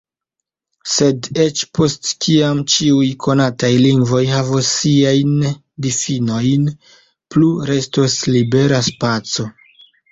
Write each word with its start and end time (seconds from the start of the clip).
Sed 0.93 1.27
eĉ 1.43 1.61
post 1.79 2.09
kiam 2.25 2.63
ĉiuj 2.75 3.11
konataj 3.25 3.71
lingvoj 3.83 4.23
havos 4.33 4.73
siajn 4.79 5.37
difinojn, 5.89 6.67
plu 7.35 7.53
restos 7.73 8.21
libera 8.37 8.87
spaco. 8.93 9.53